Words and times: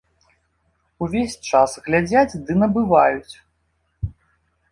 Увесь 1.07 1.35
час 1.49 1.75
глядзяць 1.89 2.39
ды 2.47 2.51
набываюць. 2.61 3.35